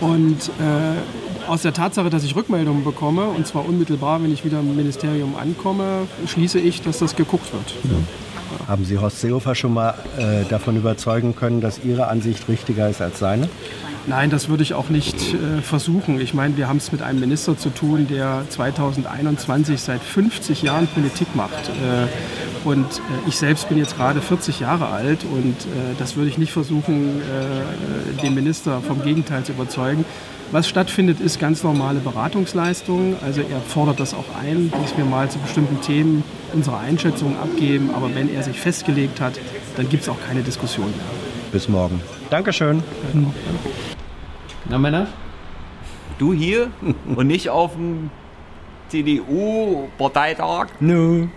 Und 0.00 0.48
äh, 0.58 1.21
aus 1.48 1.62
der 1.62 1.72
Tatsache, 1.72 2.10
dass 2.10 2.24
ich 2.24 2.34
Rückmeldungen 2.36 2.84
bekomme, 2.84 3.26
und 3.26 3.46
zwar 3.46 3.66
unmittelbar, 3.66 4.22
wenn 4.22 4.32
ich 4.32 4.44
wieder 4.44 4.60
im 4.60 4.76
Ministerium 4.76 5.36
ankomme, 5.36 6.06
schließe 6.26 6.58
ich, 6.58 6.82
dass 6.82 6.98
das 6.98 7.16
geguckt 7.16 7.52
wird. 7.52 7.74
Ja. 7.84 8.68
Haben 8.68 8.84
Sie 8.84 8.98
Horst 8.98 9.20
Seehofer 9.20 9.54
schon 9.54 9.74
mal 9.74 9.94
äh, 10.18 10.44
davon 10.48 10.76
überzeugen 10.76 11.34
können, 11.34 11.60
dass 11.60 11.84
Ihre 11.84 12.08
Ansicht 12.08 12.48
richtiger 12.48 12.88
ist 12.88 13.00
als 13.00 13.18
seine? 13.18 13.48
Nein, 14.06 14.30
das 14.30 14.48
würde 14.48 14.62
ich 14.62 14.74
auch 14.74 14.88
nicht 14.88 15.16
äh, 15.34 15.62
versuchen. 15.62 16.20
Ich 16.20 16.34
meine, 16.34 16.56
wir 16.56 16.68
haben 16.68 16.78
es 16.78 16.90
mit 16.90 17.02
einem 17.02 17.20
Minister 17.20 17.56
zu 17.56 17.70
tun, 17.70 18.08
der 18.08 18.44
2021 18.48 19.80
seit 19.80 20.02
50 20.02 20.62
Jahren 20.62 20.88
Politik 20.88 21.34
macht. 21.36 21.68
Äh, 21.68 22.66
und 22.66 22.84
äh, 22.84 23.28
ich 23.28 23.36
selbst 23.36 23.68
bin 23.68 23.78
jetzt 23.78 23.96
gerade 23.96 24.20
40 24.20 24.60
Jahre 24.60 24.88
alt 24.88 25.24
und 25.24 25.52
äh, 25.52 25.94
das 25.98 26.16
würde 26.16 26.28
ich 26.28 26.38
nicht 26.38 26.52
versuchen, 26.52 27.20
äh, 27.20 28.22
den 28.22 28.34
Minister 28.34 28.80
vom 28.80 29.02
Gegenteil 29.02 29.44
zu 29.44 29.52
überzeugen. 29.52 30.04
Was 30.52 30.68
stattfindet, 30.68 31.18
ist 31.18 31.40
ganz 31.40 31.62
normale 31.62 31.98
Beratungsleistung. 32.00 33.16
Also 33.24 33.40
er 33.40 33.58
fordert 33.60 33.98
das 33.98 34.12
auch 34.12 34.26
ein, 34.38 34.70
dass 34.70 34.94
wir 34.98 35.06
mal 35.06 35.30
zu 35.30 35.38
bestimmten 35.38 35.80
Themen 35.80 36.22
unsere 36.52 36.76
Einschätzungen 36.76 37.38
abgeben. 37.38 37.90
Aber 37.94 38.14
wenn 38.14 38.28
er 38.28 38.42
sich 38.42 38.60
festgelegt 38.60 39.18
hat, 39.18 39.40
dann 39.78 39.88
gibt 39.88 40.02
es 40.02 40.10
auch 40.10 40.20
keine 40.28 40.42
Diskussion 40.42 40.90
mehr. 40.90 41.06
Bis 41.52 41.70
morgen. 41.70 42.02
Dankeschön. 42.28 42.82
Na 44.68 44.76
Männer? 44.78 45.06
Du 46.18 46.34
hier 46.34 46.70
und 47.16 47.26
nicht 47.26 47.48
auf 47.48 47.72
dem 47.72 48.10
CDU-Parteitag? 48.90 50.66
Nö. 50.80 51.28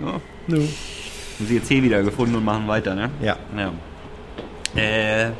No. 0.00 0.06
Ja. 0.06 0.20
No. 0.48 0.56
Haben 0.56 1.46
Sie 1.46 1.54
jetzt 1.54 1.68
hier 1.68 1.80
wieder 1.80 2.02
gefunden 2.02 2.34
und 2.34 2.44
machen 2.44 2.66
weiter, 2.66 2.96
ne? 2.96 3.08
Ja. 3.22 3.36
ja. 3.56 3.72
Äh, 4.80 5.30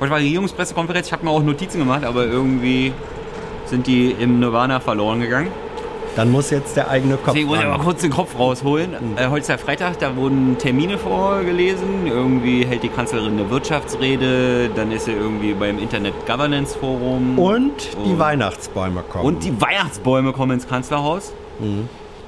Heute 0.00 0.10
war 0.10 0.18
Regierungspressekonferenz, 0.18 1.08
ich 1.08 1.12
habe 1.12 1.24
mir 1.24 1.30
auch 1.30 1.42
Notizen 1.42 1.78
gemacht, 1.78 2.04
aber 2.04 2.24
irgendwie 2.24 2.92
sind 3.66 3.86
die 3.86 4.10
im 4.12 4.40
Nirvana 4.40 4.80
verloren 4.80 5.20
gegangen. 5.20 5.48
Dann 6.16 6.32
muss 6.32 6.50
jetzt 6.50 6.74
der 6.76 6.88
eigene 6.90 7.16
Kopf 7.16 7.26
Deswegen 7.34 7.48
muss 7.48 7.58
ich 7.60 7.64
aber 7.66 7.84
kurz 7.84 8.00
den 8.00 8.10
Kopf 8.10 8.36
rausholen. 8.36 8.94
Äh, 9.16 9.28
heute 9.28 9.42
ist 9.42 9.48
ja 9.48 9.58
Freitag, 9.58 9.98
da 10.00 10.16
wurden 10.16 10.58
Termine 10.58 10.98
vorgelesen. 10.98 12.06
Irgendwie 12.06 12.64
hält 12.64 12.82
die 12.82 12.88
Kanzlerin 12.88 13.32
eine 13.38 13.48
Wirtschaftsrede, 13.48 14.70
dann 14.74 14.90
ist 14.90 15.04
sie 15.04 15.12
irgendwie 15.12 15.52
beim 15.54 15.78
Internet 15.78 16.14
Governance 16.26 16.76
Forum. 16.76 17.38
Und 17.38 17.72
die 18.04 18.10
Und- 18.12 18.18
Weihnachtsbäume 18.18 19.02
kommen. 19.02 19.24
Und 19.24 19.44
die 19.44 19.60
Weihnachtsbäume 19.60 20.32
kommen 20.32 20.52
ins 20.52 20.66
Kanzlerhaus. 20.66 21.32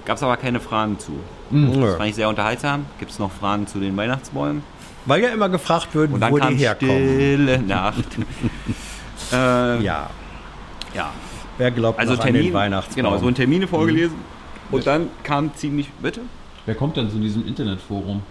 Gab 0.04 0.16
es 0.16 0.22
aber 0.22 0.36
keine 0.36 0.60
Fragen 0.60 0.98
zu. 0.98 1.12
Nö. 1.52 1.86
Das 1.86 1.96
fand 1.96 2.08
ich 2.08 2.14
sehr 2.16 2.28
unterhaltsam. 2.28 2.86
Gibt 2.98 3.10
es 3.12 3.18
noch 3.18 3.30
Fragen 3.30 3.66
zu 3.66 3.78
den 3.78 3.96
Weihnachtsbäumen? 3.96 4.62
Weil 5.04 5.22
ja 5.22 5.28
immer 5.30 5.48
gefragt 5.48 5.94
wird, 5.94 6.12
Und 6.12 6.20
dann 6.20 6.32
wo 6.32 6.36
kam 6.36 6.56
die 6.56 6.64
herkommen. 6.64 6.96
stille 7.14 7.58
Nacht. 7.62 8.04
äh, 9.32 9.82
Ja, 9.82 10.10
ja. 10.94 11.10
wer 11.58 11.70
glaubt 11.70 11.98
Also 11.98 12.12
noch 12.14 12.20
an 12.20 12.26
den 12.26 12.34
Termin, 12.34 12.52
Weihnachtsbaum? 12.54 12.96
genau, 13.04 13.18
so 13.18 13.26
ein 13.26 13.34
Termine 13.34 13.66
vorgelesen. 13.66 14.16
Und 14.70 14.86
dann 14.86 15.08
kam 15.24 15.54
ziemlich, 15.54 15.90
bitte? 16.00 16.20
Wer 16.66 16.74
kommt 16.76 16.96
dann 16.96 17.10
zu 17.10 17.18
diesem 17.18 17.46
Internetforum? 17.46 18.22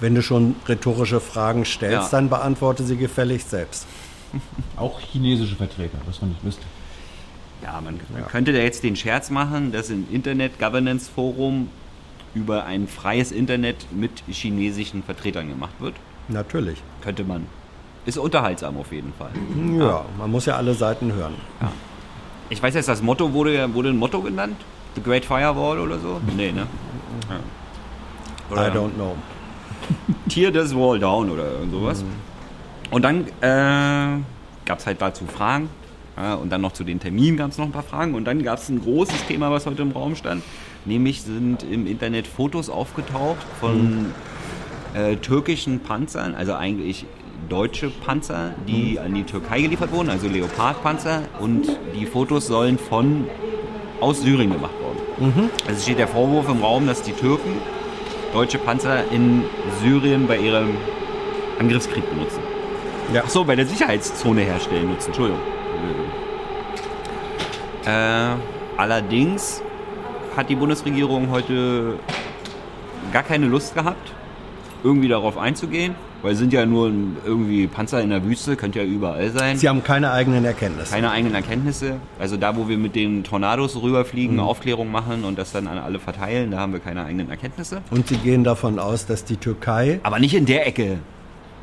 Wenn 0.00 0.14
du 0.14 0.22
schon 0.22 0.56
rhetorische 0.66 1.20
Fragen 1.20 1.64
stellst, 1.64 2.10
Ja. 2.12 2.18
dann 2.18 2.28
beantworte 2.28 2.82
sie 2.84 2.96
gefälligst 2.96 3.50
selbst. 3.50 3.86
Auch 4.76 4.98
chinesische 5.00 5.54
Vertreter, 5.54 5.98
das 6.06 6.18
fand 6.18 6.34
ich 6.36 6.42
lustig. 6.44 6.66
Ja, 7.64 7.80
man, 7.80 7.98
man 8.12 8.22
Ja. 8.22 8.28
könnte 8.28 8.52
da 8.52 8.58
jetzt 8.60 8.84
den 8.84 8.94
Scherz 8.94 9.30
machen, 9.30 9.72
dass 9.72 9.90
im 9.90 10.06
Internet 10.12 10.58
Governance 10.58 11.10
Forum 11.12 11.68
über 12.34 12.64
ein 12.64 12.86
freies 12.88 13.32
Internet 13.32 13.86
mit 13.92 14.10
chinesischen 14.28 15.02
Vertretern 15.02 15.48
gemacht 15.48 15.74
wird. 15.80 15.94
Natürlich. 16.28 16.82
Könnte 17.02 17.24
man. 17.24 17.46
Ist 18.06 18.18
unterhaltsam 18.18 18.76
auf 18.76 18.92
jeden 18.92 19.12
Fall. 19.14 19.30
Ja, 19.78 20.04
man 20.18 20.30
muss 20.30 20.44
ja 20.46 20.56
alle 20.56 20.74
Seiten 20.74 21.12
hören. 21.12 21.34
Ich 22.50 22.62
weiß 22.62 22.74
jetzt, 22.74 22.88
das 22.88 23.00
Motto 23.02 23.32
wurde, 23.32 23.54
ja- 23.54 23.72
wurde 23.72 23.88
ein 23.90 23.96
Motto 23.96 24.20
genannt? 24.20 24.56
The 24.94 25.02
Great 25.02 25.24
Firewall 25.24 25.78
oder 25.78 25.98
so? 25.98 26.20
Nee, 26.36 26.52
ne? 26.52 26.66
Ja. 27.30 28.66
I 28.66 28.70
don't 28.70 28.92
know. 28.94 29.16
Tear 30.28 30.52
this 30.52 30.74
wall 30.74 30.98
down 30.98 31.30
oder 31.30 31.46
sowas. 31.70 32.04
Und 32.90 33.02
dann 33.02 33.26
äh, 33.40 34.20
gab 34.66 34.78
es 34.78 34.86
halt 34.86 35.00
dazu 35.00 35.24
Fragen. 35.26 35.68
Ja, 36.16 36.34
und 36.34 36.50
dann 36.50 36.60
noch 36.60 36.72
zu 36.72 36.84
den 36.84 37.00
Terminen 37.00 37.36
gab 37.36 37.50
es 37.50 37.58
noch 37.58 37.64
ein 37.64 37.72
paar 37.72 37.82
Fragen. 37.82 38.14
Und 38.14 38.24
dann 38.24 38.42
gab 38.42 38.58
es 38.58 38.68
ein 38.68 38.80
großes 38.80 39.26
Thema, 39.26 39.50
was 39.50 39.66
heute 39.66 39.82
im 39.82 39.90
Raum 39.90 40.14
stand. 40.14 40.42
Nämlich 40.84 41.22
sind 41.22 41.64
im 41.64 41.86
Internet 41.86 42.26
Fotos 42.26 42.70
aufgetaucht 42.70 43.44
von 43.58 44.12
äh, 44.94 45.16
türkischen 45.16 45.80
Panzern, 45.80 46.34
also 46.34 46.54
eigentlich 46.54 47.06
deutsche 47.48 47.90
Panzer, 47.90 48.54
die 48.68 48.98
an 48.98 49.14
die 49.14 49.24
Türkei 49.24 49.60
geliefert 49.62 49.92
wurden, 49.92 50.08
also 50.08 50.28
Leopardpanzer. 50.28 51.22
Und 51.40 51.66
die 51.98 52.06
Fotos 52.06 52.46
sollen 52.46 52.78
von 52.78 53.26
aus 54.00 54.22
Syrien 54.22 54.52
gemacht 54.52 54.74
worden. 54.80 55.50
Also 55.66 55.82
steht 55.82 55.98
der 55.98 56.08
Vorwurf 56.08 56.48
im 56.48 56.60
Raum, 56.62 56.86
dass 56.86 57.02
die 57.02 57.12
Türken 57.12 57.52
deutsche 58.32 58.58
Panzer 58.58 59.10
in 59.10 59.44
Syrien 59.80 60.26
bei 60.26 60.38
ihrem 60.38 60.70
Angriffskrieg 61.58 62.08
benutzen. 62.10 62.40
Ja. 63.12 63.22
Ach 63.24 63.30
so, 63.30 63.44
bei 63.44 63.56
der 63.56 63.66
Sicherheitszone 63.66 64.40
herstellen 64.42 64.88
nutzen. 64.88 65.08
Entschuldigung. 65.08 65.40
Äh, 67.86 67.90
allerdings 68.76 69.62
hat 70.36 70.48
die 70.48 70.54
Bundesregierung 70.56 71.30
heute 71.30 71.98
gar 73.12 73.22
keine 73.22 73.46
Lust 73.46 73.74
gehabt, 73.74 74.12
irgendwie 74.82 75.08
darauf 75.08 75.38
einzugehen, 75.38 75.94
weil 76.22 76.34
sind 76.34 76.52
ja 76.52 76.64
nur 76.66 76.90
irgendwie 77.24 77.66
Panzer 77.66 78.00
in 78.02 78.10
der 78.10 78.24
Wüste, 78.24 78.56
könnte 78.56 78.80
ja 78.80 78.84
überall 78.84 79.30
sein. 79.30 79.56
Sie 79.58 79.68
haben 79.68 79.84
keine 79.84 80.10
eigenen 80.10 80.44
Erkenntnisse. 80.44 80.92
Keine 80.92 81.10
eigenen 81.10 81.34
Erkenntnisse. 81.34 81.96
Also 82.18 82.36
da, 82.36 82.56
wo 82.56 82.68
wir 82.68 82.78
mit 82.78 82.94
den 82.94 83.22
Tornados 83.24 83.80
rüberfliegen, 83.80 84.40
Aufklärung 84.40 84.90
machen 84.90 85.24
und 85.24 85.38
das 85.38 85.52
dann 85.52 85.66
an 85.66 85.78
alle 85.78 85.98
verteilen, 85.98 86.50
da 86.50 86.58
haben 86.58 86.72
wir 86.72 86.80
keine 86.80 87.04
eigenen 87.04 87.30
Erkenntnisse. 87.30 87.82
Und 87.90 88.08
Sie 88.08 88.16
gehen 88.16 88.44
davon 88.44 88.78
aus, 88.78 89.06
dass 89.06 89.24
die 89.24 89.36
Türkei, 89.36 90.00
Aber 90.02 90.18
nicht 90.18 90.34
in 90.34 90.46
der 90.46 90.66
Ecke. 90.66 90.98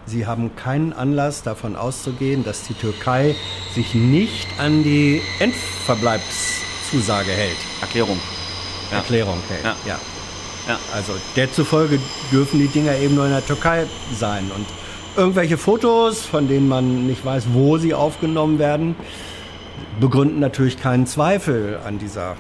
Sie 0.06 0.26
haben 0.26 0.56
keinen 0.56 0.94
Anlass 0.94 1.44
davon 1.44 1.76
auszugehen, 1.76 2.44
dass 2.44 2.64
die 2.64 2.74
Türkei 2.74 3.36
sich 3.74 3.94
nicht 3.94 4.48
an 4.58 4.84
die 4.84 5.22
Endverbleibszusage 5.40 7.32
hält. 7.32 7.58
Erklärung. 7.82 8.20
Ja. 8.92 8.98
Erklärung 8.98 9.38
hält. 9.48 9.64
Ja. 9.64 9.76
Ja. 9.86 10.00
Ja. 10.68 10.80
Also 10.94 11.14
derzufolge 11.36 12.00
dürfen 12.32 12.60
die 12.60 12.68
Dinger 12.68 12.96
eben 12.98 13.16
nur 13.16 13.26
in 13.26 13.32
der 13.32 13.46
Türkei 13.46 13.86
sein. 14.14 14.52
Und 14.56 14.66
irgendwelche 15.16 15.58
Fotos, 15.58 16.22
von 16.26 16.48
denen 16.48 16.68
man 16.68 17.08
nicht 17.08 17.24
weiß, 17.26 17.46
wo 17.54 17.78
sie 17.78 17.94
aufgenommen 17.94 18.60
werden, 18.60 18.96
begründen 20.00 20.40
natürlich 20.40 20.80
keinen 20.80 21.06
Zweifel 21.08 21.80
an 21.86 21.98
dieser 22.00 22.36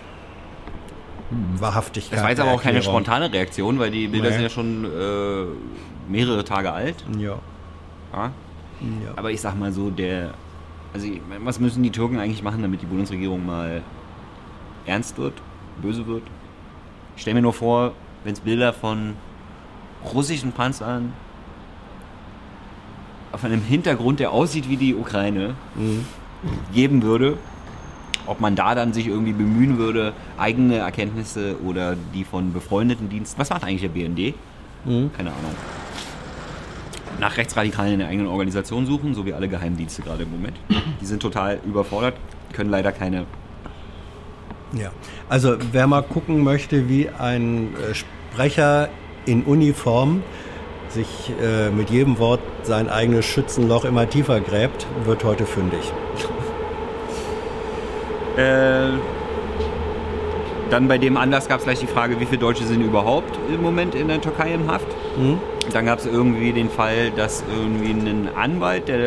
Wahrhaftigkeit. 1.57 2.13
Das 2.17 2.23
war 2.23 2.29
jetzt 2.29 2.39
aber 2.39 2.51
auch 2.51 2.61
keine 2.61 2.81
spontane 2.83 3.31
Reaktion, 3.31 3.79
weil 3.79 3.91
die 3.91 4.07
Bilder 4.07 4.27
Nee. 4.29 4.33
sind 4.35 4.43
ja 4.43 4.49
schon 4.49 4.85
äh, 4.85 5.45
mehrere 6.11 6.43
Tage 6.43 6.71
alt. 6.71 6.95
Ja. 7.17 7.39
Ja? 8.13 8.31
ja. 8.81 9.13
Aber 9.15 9.31
ich 9.31 9.41
sag 9.41 9.57
mal 9.57 9.71
so, 9.71 9.89
der. 9.89 10.33
Also, 10.93 11.07
was 11.43 11.59
müssen 11.59 11.83
die 11.83 11.91
Türken 11.91 12.19
eigentlich 12.19 12.43
machen, 12.43 12.61
damit 12.61 12.81
die 12.81 12.85
Bundesregierung 12.85 13.45
mal 13.45 13.81
ernst 14.85 15.17
wird, 15.17 15.33
böse 15.81 16.05
wird? 16.05 16.23
Ich 17.15 17.21
stelle 17.21 17.35
mir 17.35 17.41
nur 17.41 17.53
vor, 17.53 17.93
wenn 18.23 18.33
es 18.33 18.41
Bilder 18.41 18.73
von 18.73 19.13
russischen 20.13 20.51
Panzern 20.51 21.13
auf 23.31 23.43
einem 23.45 23.61
Hintergrund, 23.61 24.19
der 24.19 24.31
aussieht 24.31 24.67
wie 24.67 24.75
die 24.75 24.93
Ukraine, 24.95 25.55
geben 26.73 27.01
würde, 27.03 27.37
ob 28.25 28.41
man 28.41 28.55
da 28.55 28.75
dann 28.75 28.91
sich 28.93 29.07
irgendwie 29.07 29.31
bemühen 29.33 29.77
würde, 29.77 30.13
eigene 30.37 30.77
Erkenntnisse 30.77 31.55
oder 31.63 31.95
die 32.13 32.23
von 32.25 32.51
befreundeten 32.51 33.07
Diensten. 33.09 33.39
Was 33.39 33.49
macht 33.49 33.63
eigentlich 33.63 33.81
der 33.81 33.89
BND? 33.89 34.33
Keine 35.15 35.29
Ahnung. 35.29 35.55
Nach 37.21 37.37
Rechtsradikalen 37.37 37.93
in 37.93 37.99
der 37.99 38.07
eigenen 38.07 38.25
Organisation 38.25 38.87
suchen, 38.87 39.13
so 39.13 39.27
wie 39.27 39.33
alle 39.33 39.47
Geheimdienste 39.47 40.01
gerade 40.01 40.23
im 40.23 40.31
Moment. 40.31 40.57
Die 40.99 41.05
sind 41.05 41.21
total 41.21 41.59
überfordert, 41.63 42.15
können 42.51 42.71
leider 42.71 42.91
keine. 42.91 43.27
Ja, 44.73 44.89
also 45.29 45.55
wer 45.71 45.85
mal 45.85 46.01
gucken 46.01 46.43
möchte, 46.43 46.89
wie 46.89 47.09
ein 47.09 47.75
äh, 47.75 47.93
Sprecher 47.93 48.89
in 49.27 49.43
Uniform 49.43 50.23
sich 50.89 51.31
äh, 51.39 51.69
mit 51.69 51.91
jedem 51.91 52.17
Wort 52.17 52.39
sein 52.63 52.89
eigenes 52.89 53.25
Schützenloch 53.25 53.85
immer 53.85 54.09
tiefer 54.09 54.39
gräbt, 54.39 54.87
wird 55.05 55.23
heute 55.23 55.45
fündig. 55.45 55.81
Äh, 58.37 58.91
dann 60.69 60.87
bei 60.87 60.97
dem 60.97 61.17
Anlass 61.17 61.49
gab 61.49 61.59
es 61.59 61.65
gleich 61.65 61.79
die 61.79 61.85
Frage, 61.85 62.17
wie 62.21 62.25
viele 62.25 62.37
Deutsche 62.37 62.63
sind 62.63 62.79
überhaupt 62.79 63.37
im 63.53 63.61
Moment 63.61 63.93
in 63.93 64.07
der 64.07 64.21
Türkei 64.21 64.53
im 64.53 64.71
Haft. 64.71 64.87
Dann 65.73 65.85
gab 65.85 65.99
es 65.99 66.05
irgendwie 66.05 66.51
den 66.51 66.69
Fall, 66.69 67.11
dass 67.11 67.43
irgendwie 67.49 67.91
ein 67.91 68.27
Anwalt 68.35 68.87
der 68.87 68.97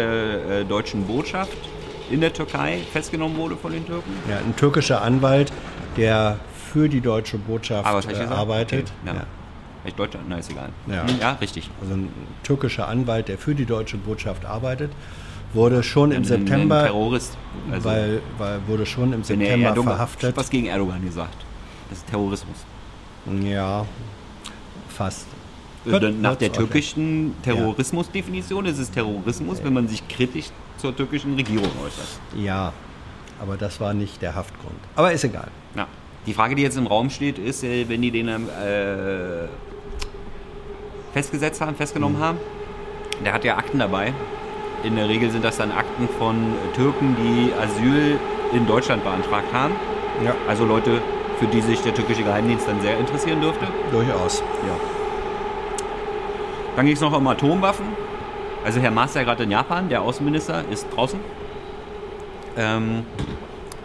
äh, 0.61 0.65
deutschen 0.65 1.07
Botschaft 1.07 1.57
in 2.11 2.21
der 2.21 2.33
Türkei 2.33 2.79
festgenommen 2.93 3.37
wurde 3.37 3.57
von 3.57 3.73
den 3.73 3.85
Türken. 3.87 4.11
Ja, 4.29 4.39
ein 4.39 4.55
türkischer 4.57 5.03
Anwalt, 5.03 5.53
der 5.97 6.39
für 6.73 6.89
die 6.89 7.01
deutsche 7.01 7.39
Botschaft 7.39 7.87
Ah, 7.87 7.99
ich 7.99 8.19
äh, 8.19 8.23
arbeitet. 8.25 8.93
Okay, 9.03 9.15
ja. 9.15 9.21
Ja. 9.21 9.27
Echt 9.85 9.99
Deutscher? 9.99 10.19
Na, 10.27 10.39
ist 10.39 10.51
egal. 10.51 10.71
Ja. 10.87 11.07
Hm, 11.07 11.19
ja 11.21 11.33
richtig. 11.33 11.71
Also 11.83 11.95
ein 11.95 12.09
türkischer 12.43 12.89
Anwalt, 12.89 13.29
der 13.29 13.37
für 13.37 13.55
die 13.55 13.67
deutsche 13.67 13.99
Botschaft 13.99 14.47
arbeitet, 14.47 14.91
wurde 15.53 15.83
schon 15.83 16.11
im 16.11 16.17
Ein- 16.17 16.23
Ein 16.23 16.25
September, 16.25 16.83
Terrorist. 16.85 17.37
Also, 17.71 17.85
weil, 17.89 18.23
weil 18.39 18.61
wurde 18.67 18.87
schon 18.87 19.13
im 19.13 19.21
er 19.21 19.25
September 19.27 19.69
Erdogan- 19.69 19.85
verhaftet. 19.85 20.31
Ich 20.31 20.37
was 20.39 20.49
gegen 20.51 20.67
Erdogan 20.67 21.05
gesagt. 21.05 21.37
Das 21.91 21.99
ist 21.99 22.07
Terrorismus. 22.09 22.57
Ja, 23.43 23.85
fast. 24.89 25.27
Äh, 25.87 25.91
Hört- 25.91 26.21
Nach 26.21 26.37
der 26.37 26.51
türkischen 26.53 27.35
Terrorismusdefinition 27.43 28.65
ist 28.67 28.79
es 28.79 28.91
Terrorismus, 28.91 29.63
wenn 29.63 29.73
man 29.75 29.87
sich 29.89 30.07
kritisch 30.09 30.47
zur 30.79 30.97
türkischen 30.97 31.35
Regierung 31.35 31.69
äußert. 31.85 32.07
Ja, 32.37 32.73
aber 33.41 33.57
das 33.57 33.81
war 33.81 33.93
nicht 33.95 34.21
der 34.23 34.35
Haftgrund. 34.35 34.77
Aber 34.97 35.13
ist 35.13 35.25
egal. 35.25 35.49
Ja. 35.77 35.87
Die 36.27 36.33
Frage, 36.33 36.55
die 36.55 36.63
jetzt 36.63 36.79
im 36.79 36.87
Raum 36.87 37.11
steht, 37.11 37.39
ist, 37.39 37.63
äh, 37.65 37.87
wenn 37.89 38.01
die 38.03 38.11
den 38.11 38.29
äh, 38.29 38.39
festgesetzt 41.13 41.61
haben, 41.61 41.77
festgenommen 41.77 42.19
haben, 42.19 42.39
der 43.25 43.33
hat 43.33 43.45
ja 43.45 43.57
Akten 43.57 43.79
dabei. 43.79 44.13
In 44.83 44.97
der 44.97 45.09
Regel 45.09 45.31
sind 45.31 45.45
das 45.45 45.57
dann 45.57 45.71
Akten 45.71 46.09
von 46.19 46.37
Türken, 46.75 47.17
die 47.17 47.53
Asyl 47.55 48.19
in 48.53 48.67
Deutschland 48.67 49.03
beantragt 49.05 49.53
haben. 49.53 49.75
Ja, 50.25 50.35
Also 50.49 50.65
Leute, 50.65 51.01
für 51.39 51.47
die 51.47 51.61
sich 51.61 51.81
der 51.81 51.95
türkische 51.95 52.23
Geheimdienst 52.23 52.69
dann 52.69 52.81
sehr 52.81 52.99
interessieren 52.99 53.41
dürfte. 53.41 53.67
durchaus. 53.91 54.41
Ja. 54.67 55.04
Dann 56.77 56.87
ging 56.87 56.95
es 56.95 57.01
noch 57.01 57.13
um 57.17 57.27
Atomwaffen. 57.27 57.87
Also 58.65 58.81
Herr 58.81 58.91
Maas 58.91 59.11
ist 59.11 59.17
ja 59.17 59.23
gerade 59.23 59.43
in 59.45 59.51
Japan, 59.51 59.89
der 59.89 60.03
Außenminister 60.03 60.65
ist 60.71 60.87
draußen. 60.95 61.21
Ähm, 62.57 63.05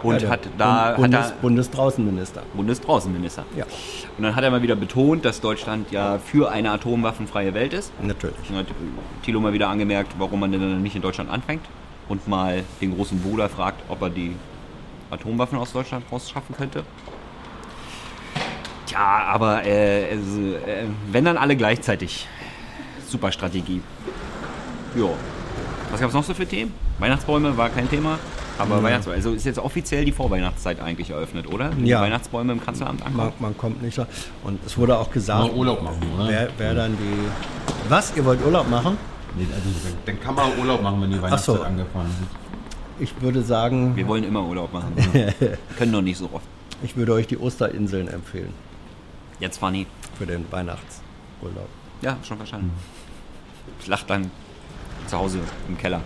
und 0.02 0.22
Ja, 0.22 0.30
hat 0.30 0.40
da 0.56 0.92
Bund- 0.92 0.96
hat 0.96 0.96
Bundes, 0.96 1.30
er 1.30 1.36
Bundesdraußenminister. 1.42 2.42
Bundesaußenminister. 2.54 3.44
Ja, 3.54 3.64
Und 4.16 4.24
dann 4.24 4.34
hat 4.34 4.42
er 4.42 4.50
mal 4.50 4.62
wieder 4.62 4.76
betont, 4.76 5.24
dass 5.26 5.40
Deutschland 5.42 5.90
ja 5.90 6.18
für 6.18 6.50
eine 6.50 6.70
atomwaffenfreie 6.70 7.52
Welt 7.52 7.74
ist. 7.74 7.92
natürlich. 8.02 8.36
Und 8.48 8.56
hat 8.56 8.66
Thilo 9.22 9.40
mal 9.40 9.52
wieder 9.52 9.68
angemerkt, 9.68 10.12
warum 10.18 10.40
man 10.40 10.52
denn 10.52 10.60
dann 10.62 10.82
nicht 10.82 10.96
in 10.96 11.02
Deutschland 11.02 11.30
anfängt 11.30 11.64
und 12.08 12.26
mal 12.28 12.62
den 12.80 12.96
großen 12.96 13.20
Bruder 13.20 13.48
fragt, 13.50 13.82
ob 13.90 14.00
er 14.00 14.08
die 14.10 14.34
Atomwaffen 15.10 15.58
aus 15.58 15.72
Deutschland 15.72 16.04
rausschaffen 16.10 16.56
könnte. 16.56 16.84
Tja, 18.86 18.98
aber 19.28 19.64
äh, 19.66 20.12
also, 20.12 20.40
äh, 20.66 20.86
wenn 21.12 21.24
dann 21.26 21.36
alle 21.36 21.56
gleichzeitig. 21.56 22.26
Super 23.10 23.32
Strategie. 23.32 23.80
Jo. 24.96 25.14
Was 25.90 26.00
gab 26.00 26.08
es 26.08 26.14
noch 26.14 26.24
so 26.24 26.34
für 26.34 26.46
Themen? 26.46 26.72
Weihnachtsbäume 26.98 27.56
war 27.56 27.68
kein 27.68 27.88
Thema. 27.90 28.18
Aber 28.58 28.82
Weihnachtsbäume, 28.82 29.16
also 29.16 29.32
ist 29.32 29.44
jetzt 29.44 29.58
offiziell 29.58 30.04
die 30.04 30.12
Vorweihnachtszeit 30.12 30.80
eigentlich 30.80 31.10
eröffnet, 31.10 31.46
oder? 31.52 31.70
Die 31.70 31.86
Ja. 31.86 32.02
Weihnachtsbäume 32.02 32.52
im 32.52 32.62
Kanzleramt 32.64 33.00
ankommen. 33.04 33.32
Man, 33.38 33.50
man 33.50 33.58
kommt 33.58 33.82
nicht 33.82 33.94
so. 33.94 34.04
Und 34.44 34.60
es 34.66 34.76
wurde 34.76 34.98
auch 34.98 35.10
gesagt, 35.10 35.40
Mal 35.48 35.50
Urlaub 35.58 35.82
machen, 35.82 36.02
oder? 36.14 36.28
wer, 36.28 36.48
wer 36.58 36.74
dann 36.74 36.96
die. 36.96 37.88
Was? 37.90 38.14
Ihr 38.16 38.24
wollt 38.24 38.44
Urlaub 38.44 38.68
machen? 38.68 38.96
Nee, 39.36 39.46
also, 39.54 39.68
dann- 40.04 40.20
kann 40.20 40.34
man 40.34 40.58
Urlaub 40.58 40.82
machen, 40.82 41.00
wenn 41.02 41.10
die 41.10 41.22
Weihnachtszeit 41.22 41.56
so. 41.56 41.62
angefangen 41.62 42.10
ist. 42.22 43.02
Ich 43.02 43.22
würde 43.22 43.42
sagen, 43.42 43.96
Wir 43.96 44.06
wollen 44.06 44.24
immer 44.24 44.44
Urlaub 44.44 44.72
machen. 44.74 44.92
Können 45.78 45.92
doch 45.92 46.02
nicht 46.02 46.18
so 46.18 46.28
oft. 46.32 46.44
ich 46.82 46.96
würde 46.96 47.14
euch 47.14 47.26
die 47.26 47.38
Osterinseln 47.38 48.08
empfehlen 48.08 48.52
Jetzt 49.38 49.56
Fanny. 49.58 49.86
für 50.18 50.26
den 50.26 50.44
Weihnachtsurlaub. 50.52 51.68
Ja, 52.02 52.18
schon 52.22 52.36
verstanden. 52.36 52.72
Ich 53.80 53.86
lach 53.86 54.02
dann 54.02 54.30
zu 55.06 55.18
Hause 55.18 55.40
im 55.68 55.78
Keller. 55.78 56.00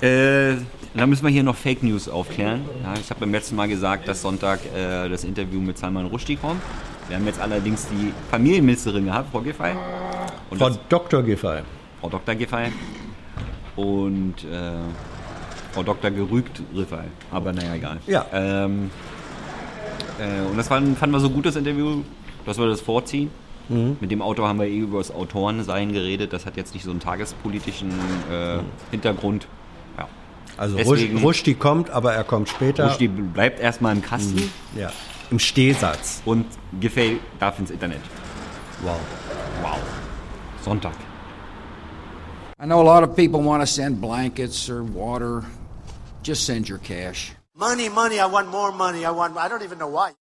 Äh, 0.00 0.56
dann 0.94 1.08
müssen 1.08 1.24
wir 1.24 1.30
hier 1.30 1.42
noch 1.42 1.56
Fake 1.56 1.82
News 1.82 2.08
aufklären. 2.08 2.62
Ja, 2.82 2.94
ich 3.00 3.10
habe 3.10 3.20
beim 3.20 3.32
letzten 3.32 3.56
Mal 3.56 3.68
gesagt, 3.68 4.08
dass 4.08 4.22
Sonntag 4.22 4.60
äh, 4.74 5.08
das 5.08 5.24
Interview 5.24 5.60
mit 5.60 5.78
Salman 5.78 6.06
Rushdie 6.06 6.36
kommt. 6.36 6.60
Wir 7.08 7.16
haben 7.16 7.26
jetzt 7.26 7.40
allerdings 7.40 7.86
die 7.88 8.12
Familienministerin 8.30 9.04
gehabt, 9.04 9.30
Frau 9.30 9.40
Giffey. 9.40 9.72
Und 10.50 10.58
Frau 10.58 10.68
das, 10.68 10.78
Dr. 10.88 11.22
Giffey. 11.22 11.60
Frau 12.00 12.08
Dr. 12.08 12.34
Giffey. 12.34 12.72
Und 13.76 14.34
äh, 14.44 14.72
Frau 15.72 15.82
Dr. 15.82 16.10
Gerügt 16.10 16.62
Riffey. 16.74 17.04
Aber 17.30 17.52
naja, 17.52 17.74
egal. 17.74 17.98
Ja. 18.06 18.26
Ähm, 18.32 18.90
äh, 20.18 20.50
und 20.50 20.56
das 20.56 20.70
war, 20.70 20.80
fanden 20.80 21.10
wir 21.10 21.20
so 21.20 21.30
gut, 21.30 21.46
das 21.46 21.56
Interview, 21.56 22.02
dass 22.44 22.58
wir 22.58 22.66
das 22.66 22.80
vorziehen. 22.80 23.30
Mit 23.68 24.10
dem 24.10 24.22
Autor 24.22 24.46
haben 24.48 24.58
wir 24.60 24.66
eh 24.66 24.78
über 24.78 24.98
das 24.98 25.10
Autorensein 25.10 25.92
geredet. 25.92 26.32
Das 26.32 26.46
hat 26.46 26.56
jetzt 26.56 26.72
nicht 26.74 26.84
so 26.84 26.90
einen 26.90 27.00
tagespolitischen 27.00 27.90
äh, 28.30 28.58
Hintergrund. 28.92 29.48
Ja. 29.98 30.08
Also 30.56 30.76
Deswegen- 30.76 31.14
Rush, 31.16 31.24
Rushdie 31.24 31.54
kommt, 31.54 31.90
aber 31.90 32.12
er 32.14 32.24
kommt 32.24 32.48
später. 32.48 32.86
Rushdie 32.88 33.08
bleibt 33.08 33.58
erstmal 33.60 33.94
im 33.96 34.02
Kasten 34.02 34.50
Ja, 34.76 34.90
im 35.30 35.38
Stehsatz. 35.38 36.22
und 36.24 36.46
Giffey 36.80 37.18
darf 37.40 37.58
ins 37.58 37.70
Internet. 37.70 38.00
Wow. 38.82 38.96
Wow. 39.62 39.78
Sonntag. 40.62 40.92
I 42.62 42.64
know 42.66 42.80
a 42.80 42.84
lot 42.84 43.02
of 43.02 43.14
people 43.16 43.42
want 43.42 43.62
to 43.62 43.66
send 43.66 44.00
blankets 44.00 44.70
or 44.70 44.82
water. 44.82 45.42
Just 46.22 46.46
send 46.46 46.68
your 46.68 46.78
cash. 46.78 47.34
Money, 47.54 47.88
money, 47.88 48.16
I 48.18 48.26
want 48.26 48.48
more 48.50 48.72
money. 48.72 49.04
I 49.04 49.10
want, 49.10 49.36
I 49.36 49.48
don't 49.48 49.62
even 49.62 49.78
know 49.78 49.88
why. 49.88 50.12